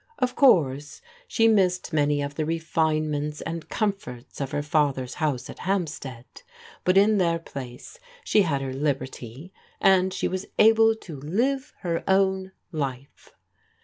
Of 0.17 0.33
course, 0.35 0.99
she 1.27 1.47
missed 1.47 1.93
many 1.93 2.23
of 2.23 2.33
the 2.33 2.43
refinements 2.43 3.39
and 3.41 3.69
comforts 3.69 4.41
of 4.41 4.49
her 4.49 4.63
father's 4.63 5.13
house 5.13 5.47
at 5.47 5.59
Hampstead, 5.59 6.25
but 6.83 6.97
in 6.97 7.19
their 7.19 7.37
place 7.37 7.99
she 8.23 8.41
had 8.41 8.63
her 8.63 8.73
liberty 8.73 9.53
and 9.79 10.11
she 10.11 10.27
was 10.27 10.47
able 10.57 10.95
to 10.95 11.19
live 11.19 11.75
her 11.81 12.03
own 12.07 12.51
life. 12.71 13.35